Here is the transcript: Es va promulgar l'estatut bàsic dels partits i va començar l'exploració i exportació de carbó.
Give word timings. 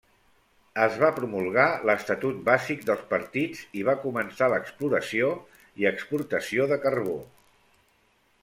Es 0.85 0.95
va 1.01 1.09
promulgar 1.17 1.65
l'estatut 1.89 2.39
bàsic 2.47 2.81
dels 2.89 3.03
partits 3.13 3.61
i 3.81 3.85
va 3.91 3.97
començar 4.07 4.49
l'exploració 4.55 5.31
i 5.83 5.89
exportació 5.95 6.67
de 6.73 6.83
carbó. 6.89 7.19